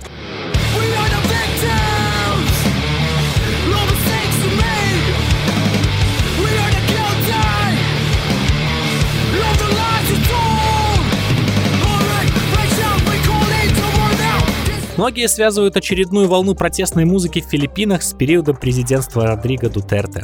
Многие 14.98 15.28
связывают 15.28 15.76
очередную 15.76 16.30
волну 16.30 16.56
протестной 16.56 17.04
музыки 17.04 17.42
в 17.42 17.50
Филиппинах 17.50 18.02
с 18.02 18.14
периодом 18.14 18.56
президентства 18.56 19.28
Родриго 19.28 19.70
Дутерте. 19.70 20.24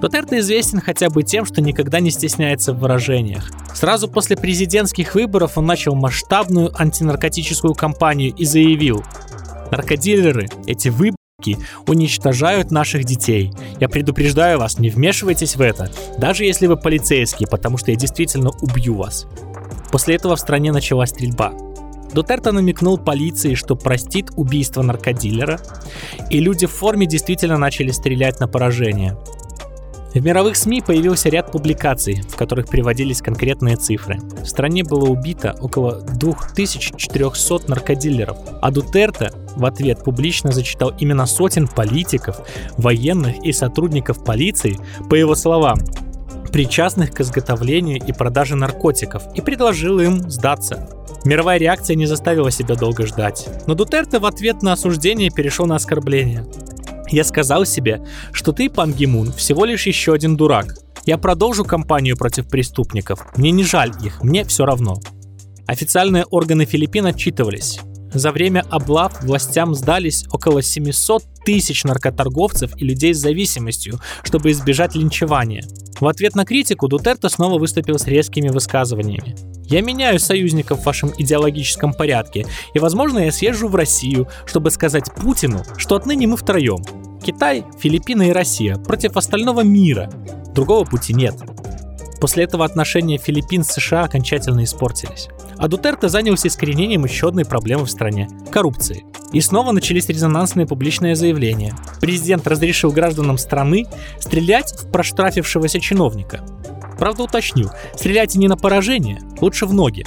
Дутерте 0.00 0.38
известен 0.38 0.80
хотя 0.80 1.10
бы 1.10 1.24
тем, 1.24 1.44
что 1.44 1.60
никогда 1.60 1.98
не 1.98 2.10
стесняется 2.10 2.72
в 2.72 2.78
выражениях. 2.78 3.50
Сразу 3.74 4.08
после 4.08 4.36
президентских 4.36 5.16
выборов 5.16 5.58
он 5.58 5.66
начал 5.66 5.96
масштабную 5.96 6.70
антинаркотическую 6.80 7.74
кампанию 7.74 8.32
и 8.34 8.44
заявил 8.44 9.02
«Наркодилеры, 9.72 10.48
эти 10.66 10.88
выборы 10.88 11.16
уничтожают 11.88 12.70
наших 12.70 13.04
детей. 13.04 13.52
Я 13.80 13.88
предупреждаю 13.88 14.60
вас, 14.60 14.78
не 14.78 14.90
вмешивайтесь 14.90 15.56
в 15.56 15.60
это, 15.60 15.90
даже 16.16 16.44
если 16.44 16.68
вы 16.68 16.76
полицейские, 16.76 17.48
потому 17.48 17.78
что 17.78 17.90
я 17.90 17.96
действительно 17.96 18.50
убью 18.60 18.94
вас. 18.94 19.26
После 19.90 20.14
этого 20.14 20.36
в 20.36 20.40
стране 20.40 20.70
началась 20.70 21.10
стрельба. 21.10 21.52
Дутерто 22.12 22.52
намекнул 22.52 22.98
полиции, 22.98 23.54
что 23.54 23.74
простит 23.74 24.30
убийство 24.36 24.82
наркодилера, 24.82 25.60
и 26.30 26.40
люди 26.40 26.66
в 26.66 26.72
форме 26.72 27.06
действительно 27.06 27.58
начали 27.58 27.90
стрелять 27.90 28.40
на 28.40 28.48
поражение. 28.48 29.16
В 30.14 30.22
мировых 30.22 30.56
СМИ 30.56 30.82
появился 30.82 31.30
ряд 31.30 31.50
публикаций, 31.50 32.20
в 32.28 32.36
которых 32.36 32.68
приводились 32.68 33.22
конкретные 33.22 33.76
цифры. 33.76 34.18
В 34.42 34.46
стране 34.46 34.84
было 34.84 35.08
убито 35.08 35.56
около 35.58 36.02
2400 36.02 37.70
наркодилеров, 37.70 38.36
а 38.60 38.70
Дутерто 38.70 39.32
в 39.56 39.64
ответ 39.64 40.04
публично 40.04 40.52
зачитал 40.52 40.92
именно 40.98 41.24
сотен 41.24 41.66
политиков, 41.66 42.42
военных 42.76 43.42
и 43.42 43.52
сотрудников 43.52 44.22
полиции, 44.22 44.78
по 45.08 45.14
его 45.14 45.34
словам, 45.34 45.78
причастных 46.52 47.12
к 47.12 47.20
изготовлению 47.22 47.98
и 47.98 48.12
продаже 48.12 48.54
наркотиков, 48.54 49.22
и 49.34 49.40
предложил 49.40 49.98
им 49.98 50.30
сдаться. 50.30 50.88
Мировая 51.24 51.58
реакция 51.58 51.94
не 51.94 52.06
заставила 52.06 52.50
себя 52.50 52.74
долго 52.74 53.06
ждать, 53.06 53.48
но 53.66 53.74
Дутерте 53.74 54.18
в 54.18 54.26
ответ 54.26 54.62
на 54.62 54.72
осуждение 54.72 55.30
перешел 55.30 55.66
на 55.66 55.76
оскорбление. 55.76 56.46
Я 57.08 57.24
сказал 57.24 57.64
себе, 57.64 58.02
что 58.32 58.52
ты, 58.52 58.70
Пан 58.70 58.92
Гимун, 58.92 59.32
всего 59.32 59.64
лишь 59.64 59.86
еще 59.86 60.14
один 60.14 60.36
дурак. 60.36 60.74
Я 61.04 61.18
продолжу 61.18 61.64
кампанию 61.64 62.16
против 62.16 62.48
преступников. 62.48 63.26
Мне 63.36 63.50
не 63.50 63.64
жаль 63.64 63.92
их, 64.02 64.22
мне 64.22 64.44
все 64.44 64.64
равно. 64.64 64.98
Официальные 65.66 66.24
органы 66.24 66.64
Филиппин 66.64 67.06
отчитывались. 67.06 67.80
За 68.14 68.30
время 68.30 68.64
облав 68.70 69.22
властям 69.22 69.74
сдались 69.74 70.26
около 70.30 70.62
700 70.62 71.24
тысяч 71.44 71.84
наркоторговцев 71.84 72.76
и 72.76 72.84
людей 72.84 73.14
с 73.14 73.18
зависимостью, 73.18 74.00
чтобы 74.22 74.50
избежать 74.50 74.94
линчевания. 74.94 75.64
В 76.00 76.06
ответ 76.06 76.34
на 76.34 76.44
критику 76.44 76.88
Дутерто 76.88 77.28
снова 77.28 77.58
выступил 77.58 77.98
с 77.98 78.06
резкими 78.06 78.48
высказываниями. 78.48 79.36
Я 79.64 79.80
меняю 79.80 80.18
союзников 80.18 80.80
в 80.80 80.84
вашем 80.84 81.12
идеологическом 81.16 81.94
порядке, 81.94 82.46
и, 82.74 82.78
возможно, 82.78 83.20
я 83.20 83.32
съезжу 83.32 83.68
в 83.68 83.74
Россию, 83.74 84.28
чтобы 84.44 84.70
сказать 84.70 85.14
Путину, 85.14 85.62
что 85.78 85.96
отныне 85.96 86.26
мы 86.26 86.36
втроем. 86.36 86.82
Китай, 87.24 87.64
Филиппины 87.78 88.28
и 88.28 88.32
Россия 88.32 88.76
против 88.76 89.16
остального 89.16 89.62
мира. 89.62 90.10
Другого 90.54 90.84
пути 90.84 91.14
нет. 91.14 91.36
После 92.20 92.44
этого 92.44 92.64
отношения 92.64 93.16
Филиппин 93.16 93.64
с 93.64 93.72
США 93.72 94.04
окончательно 94.04 94.64
испортились. 94.64 95.28
А 95.62 95.68
Дутерте 95.68 96.08
занялся 96.08 96.48
искоренением 96.48 97.04
еще 97.04 97.28
одной 97.28 97.44
проблемы 97.44 97.84
в 97.84 97.90
стране– 97.90 98.28
коррупции. 98.50 99.04
И 99.32 99.40
снова 99.40 99.70
начались 99.70 100.08
резонансные 100.08 100.66
публичные 100.66 101.14
заявления. 101.14 101.72
Президент 102.00 102.48
разрешил 102.48 102.90
гражданам 102.90 103.38
страны 103.38 103.86
стрелять 104.18 104.72
в 104.72 104.90
проштрафившегося 104.90 105.78
чиновника. 105.78 106.44
Правда, 106.98 107.22
уточню, 107.22 107.70
стреляйте 107.94 108.40
не 108.40 108.48
на 108.48 108.56
поражение, 108.56 109.20
лучше 109.40 109.66
в 109.66 109.72
ноги. 109.72 110.04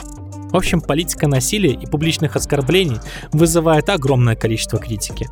В 0.51 0.57
общем, 0.57 0.81
политика 0.81 1.29
насилия 1.29 1.71
и 1.71 1.85
публичных 1.85 2.35
оскорблений 2.35 2.99
вызывает 3.31 3.87
огромное 3.87 4.35
количество 4.35 4.77
критики. 4.77 5.29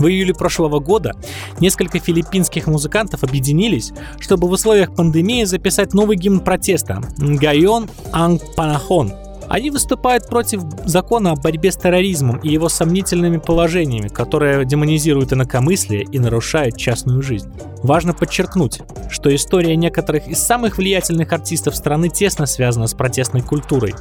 В 0.00 0.06
июле 0.06 0.32
прошлого 0.32 0.80
года 0.80 1.14
несколько 1.60 1.98
филиппинских 1.98 2.66
музыкантов 2.66 3.22
объединились, 3.22 3.92
чтобы 4.18 4.48
в 4.48 4.52
условиях 4.52 4.94
пандемии 4.94 5.44
записать 5.44 5.92
новый 5.92 6.16
гимн 6.16 6.40
протеста 6.40 7.02
«Гайон 7.18 7.90
Анг 8.10 8.42
Панахон», 8.56 9.12
они 9.50 9.70
выступают 9.70 10.26
против 10.28 10.62
закона 10.86 11.32
о 11.32 11.36
борьбе 11.36 11.70
с 11.72 11.76
терроризмом 11.76 12.38
и 12.38 12.48
его 12.48 12.70
сомнительными 12.70 13.36
положениями, 13.36 14.08
которые 14.08 14.64
демонизируют 14.64 15.34
инакомыслие 15.34 16.04
и 16.04 16.18
нарушают 16.18 16.78
частную 16.78 17.20
жизнь. 17.20 17.52
Важно 17.82 18.14
подчеркнуть, 18.14 18.80
что 19.10 19.34
история 19.34 19.76
некоторых 19.76 20.28
из 20.28 20.38
самых 20.38 20.78
влиятельных 20.78 21.32
артистов 21.32 21.76
страны 21.76 22.08
тесно 22.08 22.46
связана 22.46 22.86
с 22.86 22.94
протестной 22.94 23.42
культурой. 23.42 23.94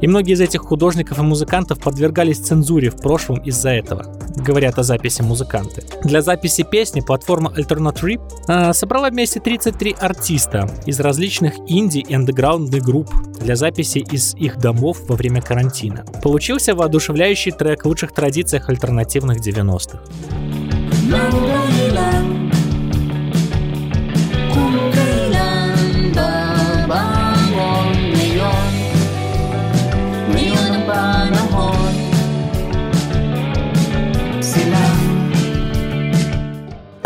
И 0.00 0.06
многие 0.06 0.32
из 0.32 0.40
этих 0.40 0.60
художников 0.60 1.18
и 1.18 1.22
музыкантов 1.22 1.80
подвергались 1.80 2.38
цензуре 2.38 2.90
в 2.90 2.96
прошлом 2.96 3.38
из-за 3.38 3.70
этого, 3.70 4.16
говорят 4.36 4.78
о 4.78 4.82
записи 4.82 5.22
музыканты. 5.22 5.84
Для 6.04 6.22
записи 6.22 6.62
песни 6.62 7.00
платформа 7.00 7.52
Alternate 7.56 8.20
э, 8.48 8.72
собрала 8.72 9.10
вместе 9.10 9.40
33 9.40 9.96
артиста 9.98 10.70
из 10.86 11.00
различных 11.00 11.54
инди 11.66 11.98
и 11.98 12.14
андеграундных 12.14 12.82
групп 12.82 13.10
для 13.40 13.56
записи 13.56 13.98
из 13.98 14.34
их 14.34 14.58
домов 14.58 14.98
во 15.08 15.16
время 15.16 15.40
карантина. 15.40 16.04
Получился 16.22 16.74
воодушевляющий 16.74 17.52
трек 17.52 17.84
в 17.84 17.88
лучших 17.88 18.12
традициях 18.12 18.68
альтернативных 18.68 19.38
90-х. 19.38 20.00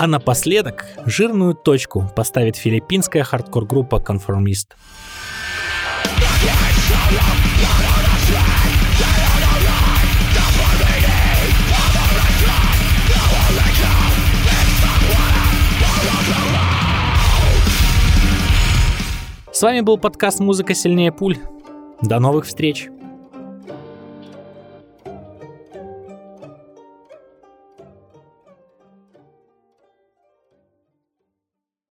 А 0.01 0.07
напоследок 0.07 0.87
жирную 1.05 1.53
точку 1.53 2.11
поставит 2.17 2.57
филиппинская 2.57 3.23
хардкор-группа 3.23 4.01
«Конформист». 4.01 4.75
С 19.53 19.61
вами 19.61 19.83
был 19.83 19.99
подкаст 19.99 20.41
«Музыка 20.41 20.73
сильнее 20.73 21.13
пуль». 21.13 21.37
До 22.01 22.21
новых 22.21 22.47
встреч! 22.47 22.89